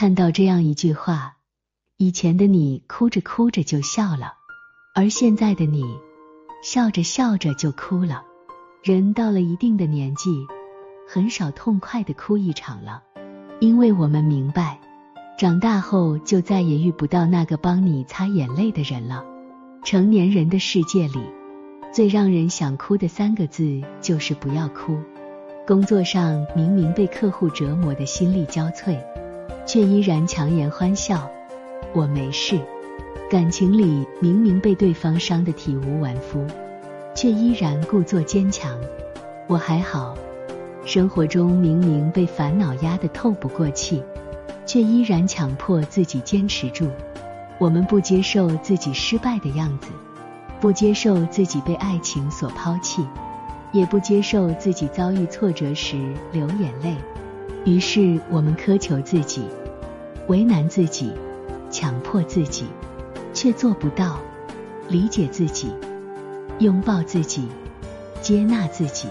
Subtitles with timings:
[0.00, 1.36] 看到这样一句话：
[1.98, 4.32] 以前的你哭着哭着就笑了，
[4.94, 5.84] 而现在的你
[6.62, 8.22] 笑着笑着就哭了。
[8.82, 10.30] 人到了一定的年纪，
[11.06, 13.02] 很少痛快的哭一场了，
[13.60, 14.80] 因为我们明白，
[15.38, 19.22] 长大后就再也遇不到那个帮你擦眼泪的人了。
[19.84, 21.20] 成年人的世界里，
[21.92, 24.98] 最让人想哭的三个字就是不要哭。
[25.66, 28.98] 工作上明明被客户折磨的心力交瘁，
[29.72, 31.30] 却依然强颜欢笑，
[31.92, 32.56] 我没事；
[33.30, 36.44] 感情里明明被对方伤得体无完肤。
[37.14, 38.76] 却依然故作坚强，
[39.46, 40.16] 我还好。
[40.84, 44.02] 生活中明明被烦恼压得透不过气，
[44.66, 46.88] 却依然强迫自己坚持住。
[47.56, 49.90] 我们不接受自己失败的样子，
[50.60, 53.06] 不接受自己被爱情所抛弃，
[53.70, 55.96] 也不接受自己遭遇挫折时
[56.32, 56.96] 流眼泪。
[57.64, 59.44] 于是我们苛求自己，
[60.30, 61.10] 为难自己，
[61.72, 62.64] 强迫自己，
[63.34, 64.20] 却做不到
[64.88, 65.72] 理解自己。
[66.60, 67.48] 拥抱自己，
[68.22, 69.08] 接纳自己。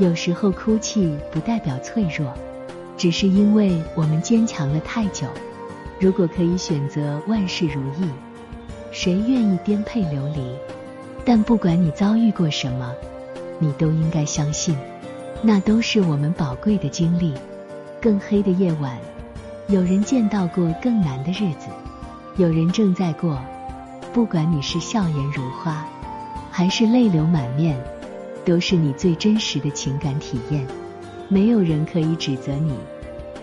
[0.00, 2.34] 有时候哭泣不代表脆弱，
[2.96, 5.28] 只是因为我们坚强了太久。
[6.00, 8.10] 如果可以选择万事如意，
[8.90, 10.42] 谁愿意颠沛流离？
[11.24, 12.92] 但不管你遭遇过什么，
[13.60, 14.76] 你都应该相信，
[15.42, 17.34] 那都是我们宝贵的经历。
[18.00, 18.98] 更黑的夜晚，
[19.70, 21.68] 有人见到过更难的日子，
[22.36, 23.40] 有人正在过。
[24.12, 25.86] 不管你是笑颜如花。
[26.50, 27.80] 还是泪流满面，
[28.44, 30.66] 都是你最真实的情感体验。
[31.28, 32.74] 没有人可以指责你，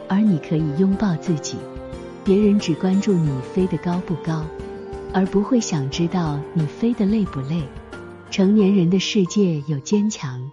[0.10, 1.58] 而你可以拥抱自己。
[2.26, 4.46] 别人只关注你飞得高不高，
[5.14, 7.64] 而不会想知道你飞得累不累。
[8.30, 10.52] 成年人的世界有坚强，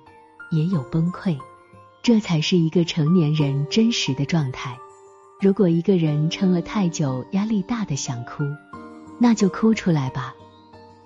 [0.53, 1.37] 也有崩溃，
[2.01, 4.79] 这才是一个成年人真实的状态。
[5.45, 8.45] 如果一个人撑了太久，压力大的想哭，
[9.19, 10.33] 那就哭出来吧。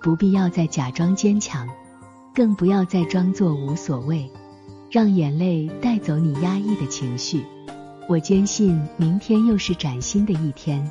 [0.01, 1.67] 不必要再假装坚强，
[2.33, 4.31] 更不要再装作无所谓，
[4.89, 7.43] 让眼泪带走你压抑的情绪。
[8.07, 10.89] 我坚信，明天又是崭新的一天。